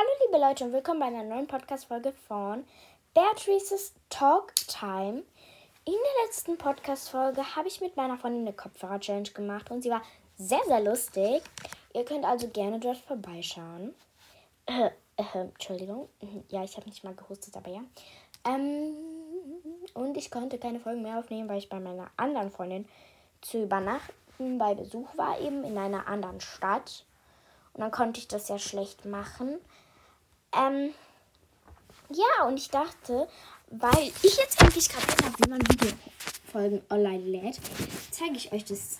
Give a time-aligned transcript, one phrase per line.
[0.00, 2.64] Hallo liebe Leute und willkommen bei einer neuen Podcast-Folge von
[3.12, 5.24] Beatrice's Talk Time.
[5.84, 10.00] In der letzten Podcast-Folge habe ich mit meiner Freundin eine Kopfhörer-Challenge gemacht und sie war
[10.38, 11.42] sehr, sehr lustig.
[11.92, 13.94] Ihr könnt also gerne dort vorbeischauen.
[14.64, 14.86] Äh,
[15.16, 16.08] äh, Entschuldigung.
[16.48, 17.82] Ja, ich habe nicht mal gehustet, aber ja.
[18.46, 18.94] Ähm,
[19.92, 22.88] und ich konnte keine Folgen mehr aufnehmen, weil ich bei meiner anderen Freundin
[23.42, 27.04] zu übernachten bei Besuch war, eben in einer anderen Stadt.
[27.74, 29.60] Und dann konnte ich das ja schlecht machen.
[30.56, 30.90] Ähm,
[32.10, 33.28] ja, und ich dachte,
[33.70, 37.60] weil ich jetzt endlich kapiert habe, wie man Videofolgen online lädt,
[38.10, 38.98] zeige ich euch das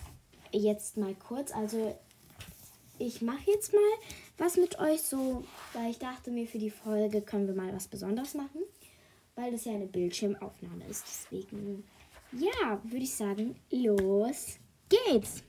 [0.52, 1.52] jetzt mal kurz.
[1.52, 1.98] Also
[2.98, 3.80] ich mache jetzt mal
[4.38, 7.88] was mit euch so, weil ich dachte mir, für die Folge können wir mal was
[7.88, 8.62] Besonderes machen,
[9.34, 11.04] weil das ja eine Bildschirmaufnahme ist.
[11.06, 11.84] Deswegen,
[12.32, 15.42] ja, würde ich sagen, los geht's.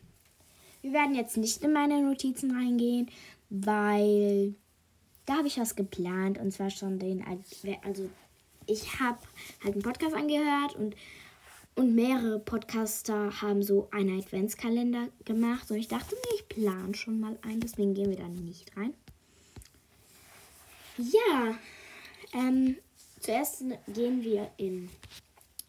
[0.81, 3.11] Wir werden jetzt nicht in meine Notizen reingehen,
[3.49, 4.55] weil
[5.25, 7.23] da habe ich was geplant und zwar schon den,
[7.83, 8.09] also
[8.65, 9.19] ich habe
[9.63, 10.95] halt einen Podcast angehört und,
[11.75, 17.19] und mehrere Podcaster haben so einen Adventskalender gemacht und ich dachte mir, ich plane schon
[17.19, 18.93] mal ein, deswegen gehen wir da nicht rein.
[20.97, 21.55] Ja,
[22.33, 22.77] ähm,
[23.19, 24.89] zuerst gehen wir in,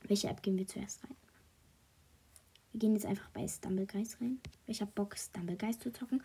[0.04, 1.16] welche App gehen wir zuerst rein?
[2.72, 4.40] Wir gehen jetzt einfach bei Stumblegeist rein.
[4.66, 6.22] Ich habe Bock, Stumblegeist zu zocken.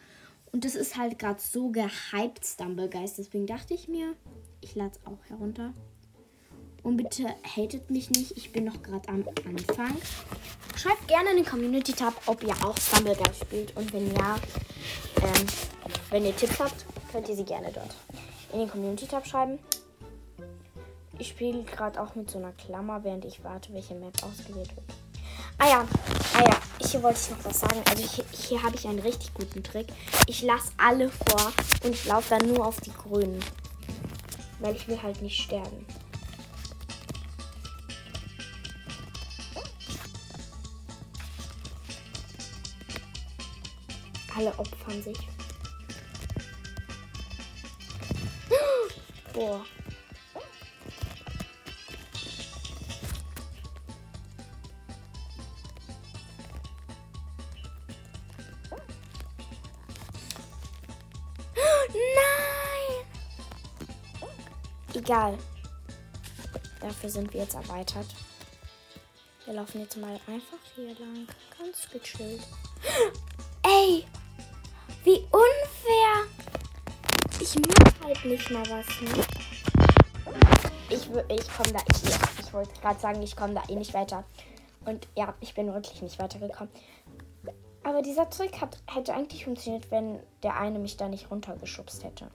[0.52, 3.18] Und das ist halt gerade so gehypt, Stumblegeist.
[3.18, 4.16] Deswegen dachte ich mir,
[4.62, 5.74] ich lade es auch herunter.
[6.84, 9.98] Und bitte hatet mich nicht, ich bin noch gerade am Anfang.
[10.76, 13.76] Schreibt gerne in den Community-Tab, ob ihr auch Stumblegeist spielt.
[13.76, 14.36] Und wenn ja,
[15.22, 15.46] ähm,
[16.12, 17.94] wenn ihr Tipps habt, könnt ihr sie gerne dort
[18.54, 19.60] in den Community-Tab schreiben.
[21.20, 24.97] Ich spiele gerade auch mit so einer Klammer, während ich warte, welche Map ausgewählt wird.
[25.60, 25.88] Ah ja,
[26.36, 27.82] ah ja, hier wollte ich noch was sagen.
[27.90, 29.88] Also hier, hier habe ich einen richtig guten Trick.
[30.28, 31.52] Ich lasse alle vor
[31.84, 33.44] und ich laufe dann nur auf die Grünen.
[34.60, 35.86] Weil ich will halt nicht sterben.
[44.36, 45.18] Alle opfern sich.
[49.34, 49.66] Boah.
[64.98, 65.38] Egal.
[66.82, 68.08] Dafür sind wir jetzt erweitert.
[69.46, 71.28] Wir laufen jetzt mal einfach hier lang.
[71.56, 72.42] Ganz gechillt.
[73.64, 74.06] Ey!
[75.04, 76.26] Wie unfair!
[77.40, 78.88] Ich mach halt nicht mal was.
[79.02, 79.24] Ne?
[80.90, 81.80] Ich, ich komme da.
[81.94, 84.24] Ich, ich wollte gerade sagen, ich komme da eh nicht weiter.
[84.84, 86.74] Und ja, ich bin wirklich nicht weitergekommen.
[87.84, 92.32] Aber dieser Trick hat, hätte eigentlich funktioniert, wenn der eine mich da nicht runtergeschubst hätte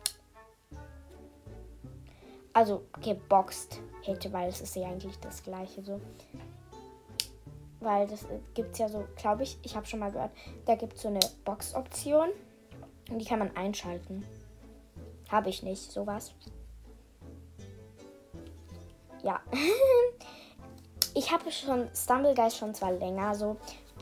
[2.53, 6.01] also geboxt hätte, weil es ist ja eigentlich das gleiche so.
[7.81, 10.31] Weil das äh, gibt es ja so, glaube ich, ich habe schon mal gehört,
[10.67, 12.29] da gibt es so eine Box-Option
[13.11, 14.25] und die kann man einschalten.
[15.29, 16.33] Habe ich nicht, sowas.
[19.23, 19.41] Ja.
[21.15, 23.57] ich habe schon Stumblegeist schon zwar länger so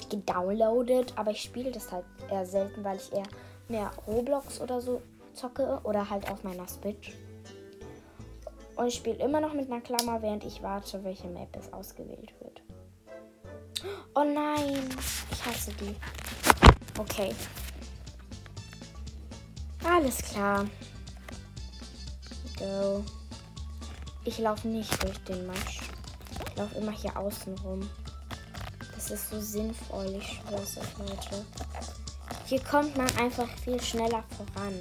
[0.08, 3.26] gedownloadet, aber ich spiele das halt eher selten, weil ich eher
[3.68, 5.00] mehr Roblox oder so
[5.34, 7.14] zocke oder halt auf meiner Switch.
[8.80, 12.32] Und ich spiele immer noch mit einer Klammer, während ich warte, welche Map es ausgewählt
[12.40, 12.62] wird.
[14.14, 14.88] Oh nein,
[15.30, 15.94] ich hasse die.
[16.98, 17.34] Okay.
[19.84, 20.64] Alles klar.
[22.58, 23.04] Go.
[24.24, 25.80] Ich laufe nicht durch den Matsch.
[26.48, 27.86] Ich laufe immer hier außen rum.
[28.94, 31.44] Das ist so sinnvoll, ich schwör's euch, Leute.
[32.46, 34.72] Hier kommt man einfach viel schneller voran.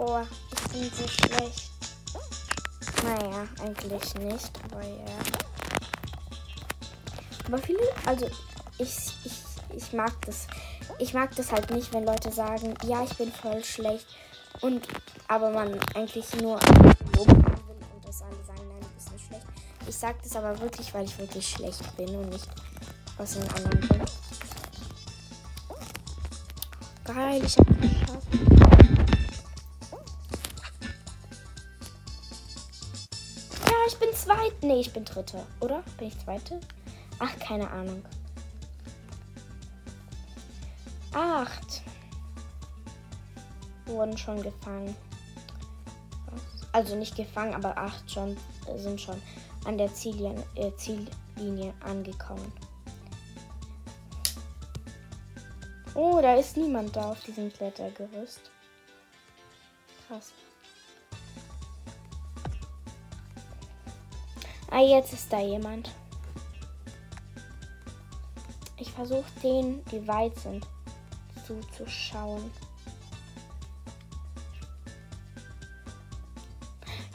[0.00, 1.70] Ich bin so schlecht.
[3.04, 5.04] Naja, eigentlich nicht, aber ja.
[7.46, 8.26] Aber viele, also
[8.78, 9.42] ich, ich,
[9.76, 10.46] ich mag das.
[10.98, 14.06] Ich mag das halt nicht, wenn Leute sagen, ja, ich bin voll schlecht.
[14.62, 14.88] Und
[15.28, 16.58] aber man eigentlich nur
[17.16, 19.46] loben will und das alle sagen, nein, du bist nicht schlecht.
[19.86, 22.48] Ich sag das aber wirklich, weil ich wirklich schlecht bin und nicht
[23.18, 24.02] aus den anderen bin.
[27.04, 28.49] Geil, ich hab
[34.30, 34.46] geschafft.
[34.46, 34.62] ich bin zweit.
[34.62, 35.82] Nee, ich bin dritte, oder?
[35.98, 36.60] Bin ich zweite?
[37.18, 38.04] Ach, keine Ahnung.
[41.12, 41.82] Acht
[43.86, 44.94] wurden schon gefangen.
[46.72, 48.36] Also nicht gefangen, aber acht schon
[48.68, 49.20] äh, sind schon
[49.64, 52.52] an der Ziellinie, äh, Ziellinie angekommen.
[55.94, 58.40] Oh, da ist niemand da auf diesem Klettergerüst.
[60.06, 60.32] Krass.
[64.70, 65.90] Ah, jetzt ist da jemand.
[68.76, 70.66] Ich versuche denen, die weit sind,
[71.46, 72.50] zuzuschauen.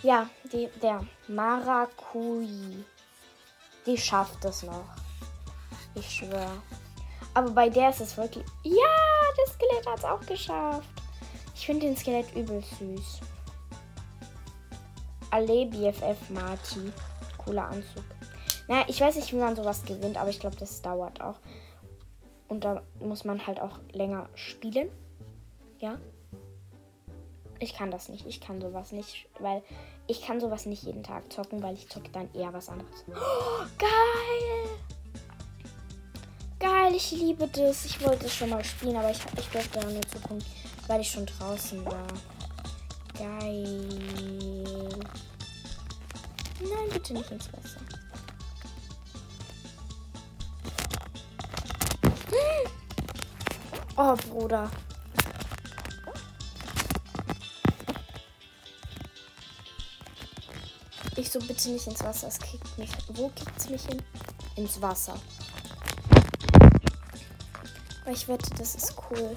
[0.03, 2.85] Ja, die, der Marakui.
[3.85, 4.85] Die schafft es noch.
[5.95, 6.61] Ich schwöre.
[7.33, 8.45] Aber bei der ist es wirklich.
[8.63, 8.73] Ja,
[9.37, 10.87] das Skelett hat es auch geschafft.
[11.55, 13.21] Ich finde den Skelett übel süß.
[15.31, 16.93] Alle BFF Marty.
[17.45, 18.03] Cooler Anzug.
[18.67, 21.39] Naja, ich weiß nicht, wie man sowas gewinnt, aber ich glaube, das dauert auch.
[22.47, 24.89] Und da muss man halt auch länger spielen.
[25.79, 25.97] Ja.
[27.59, 28.25] Ich kann das nicht.
[28.25, 29.63] Ich kann sowas nicht, weil
[30.07, 33.05] ich kann sowas nicht jeden Tag zocken, weil ich zocke dann eher was anderes.
[33.09, 34.69] Oh, geil!
[36.59, 37.85] Geil, ich liebe das.
[37.85, 40.43] Ich wollte es schon mal spielen, aber ich, ich durfte dann nur zugucken,
[40.87, 42.07] weil ich schon draußen war.
[43.17, 44.64] Geil.
[46.69, 47.79] Nein, bitte nicht ins Wasser.
[53.97, 54.69] Oh, Bruder.
[61.15, 62.27] Ich so bitte nicht ins Wasser.
[62.27, 62.89] Es kickt mich.
[63.09, 64.01] Wo kickt es mich hin?
[64.55, 65.15] Ins Wasser.
[68.11, 69.33] Ich wette, das ist cool.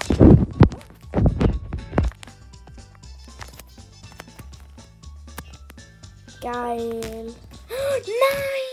[6.40, 7.00] Geil.
[7.68, 8.68] Nein!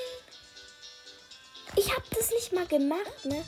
[1.76, 3.44] Ich hab das nicht mal gemacht, ne?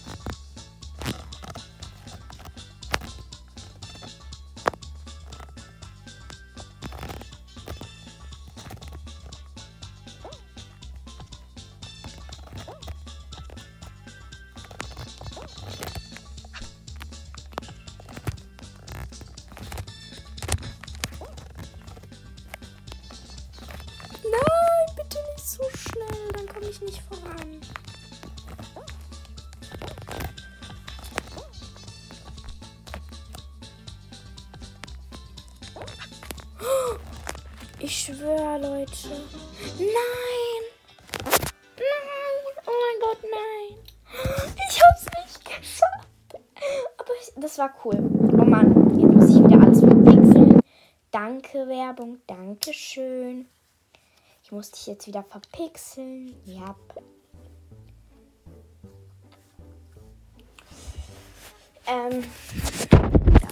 [37.80, 39.10] Ich schwöre, Leute.
[39.78, 40.64] Nein!
[41.78, 42.44] Nein!
[42.66, 43.78] Oh mein Gott, nein!
[44.68, 46.44] Ich hab's nicht geschafft!
[46.98, 47.98] Aber ich, das war cool.
[48.34, 50.60] Oh Mann, jetzt muss ich wieder alles verpixeln.
[51.12, 52.18] Danke, Werbung.
[52.26, 53.48] Dankeschön.
[54.48, 56.34] Ich muss dich jetzt wieder verpixeln.
[56.46, 56.74] Ja.
[61.86, 62.24] Ähm.
[63.42, 63.50] Ja.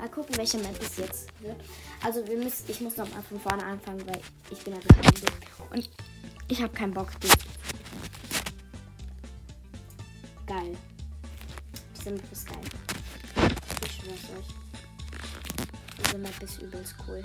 [0.00, 1.60] Mal gucken, welche Map es jetzt wird.
[2.02, 5.22] Also wir müssen, ich muss noch mal von vorne anfangen, weil ich bin ja bekannt.
[5.68, 5.90] Und
[6.48, 7.10] ich habe keinen Bock.
[10.46, 10.74] Geil.
[11.98, 12.62] Diese Map ist geil.
[13.84, 14.46] Ich schwör's euch.
[16.02, 17.22] Diese Map ist übelst cool.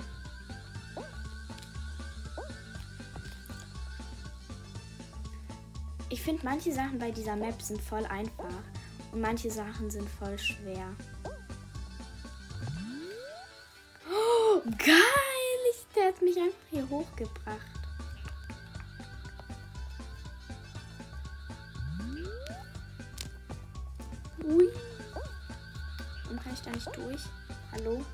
[6.08, 8.44] Ich finde, manche Sachen bei dieser Map sind voll einfach
[9.12, 10.94] und manche Sachen sind voll schwer.
[14.78, 14.96] Geil!
[15.70, 17.60] Ich, der hat mich einfach hier hochgebracht.
[24.44, 24.68] Ui.
[26.24, 27.22] Warum kann ich da nicht durch?
[27.72, 28.04] Hallo?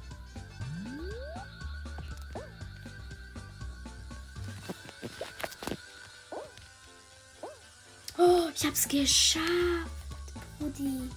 [8.62, 9.42] Ich hab's geschafft,
[10.60, 11.10] Brudi.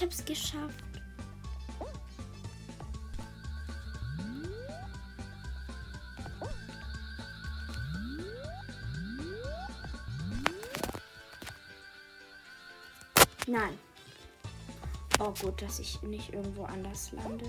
[0.00, 0.84] Ich hab's geschafft.
[13.46, 13.78] Nein.
[15.18, 17.44] Oh gut, dass ich nicht irgendwo anders lande.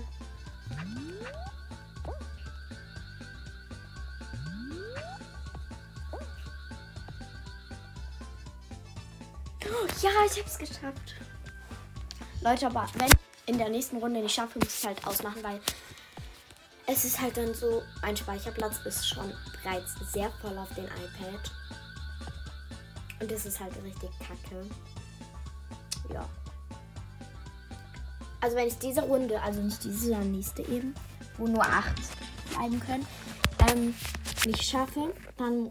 [9.64, 11.14] Oh, ja, ich hab's geschafft.
[12.42, 13.10] Leute, aber wenn
[13.46, 15.60] in der nächsten Runde nicht schaffe, muss ich halt ausmachen, weil
[16.86, 19.32] es ist halt dann so, mein Speicherplatz ist schon
[19.62, 21.50] bereits sehr voll auf den iPad.
[23.20, 24.66] Und das ist halt richtig kacke.
[26.12, 26.28] Ja.
[28.40, 30.94] Also wenn ich diese Runde, also nicht diese, sondern nächste eben,
[31.38, 31.94] wo nur acht
[32.50, 33.06] bleiben können,
[33.68, 33.94] ähm,
[34.44, 35.70] nicht schaffe, dann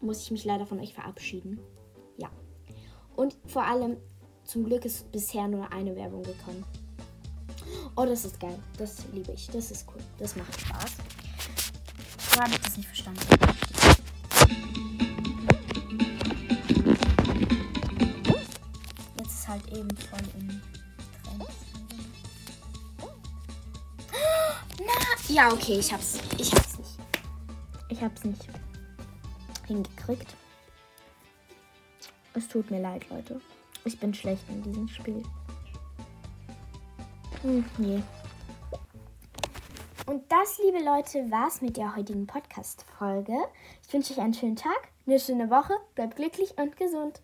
[0.00, 1.58] muss ich mich leider von euch verabschieden.
[2.18, 2.28] Ja.
[3.16, 3.96] Und vor allem,
[4.44, 6.64] zum Glück ist bisher nur eine Werbung gekommen.
[7.96, 8.58] Oh, das ist geil.
[8.76, 9.46] Das liebe ich.
[9.48, 10.02] Das ist cool.
[10.18, 10.92] Das macht Spaß.
[12.30, 13.20] So habe ich das nicht verstanden.
[19.18, 21.50] Jetzt ist halt eben voll im Trend.
[24.78, 26.18] Na, ja, okay, ich hab's.
[26.38, 26.98] Ich hab's nicht.
[27.88, 28.48] Ich hab's nicht
[29.66, 30.34] hingekriegt.
[32.34, 33.40] Es tut mir leid, Leute.
[33.84, 35.22] Ich bin schlecht in diesem Spiel.
[37.42, 38.02] Hm, nee.
[40.06, 43.36] Und das, liebe Leute, war's mit der heutigen Podcast-Folge.
[43.86, 47.22] Ich wünsche euch einen schönen Tag, eine schöne Woche, bleibt glücklich und gesund.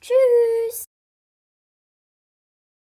[0.00, 0.93] Tschüss!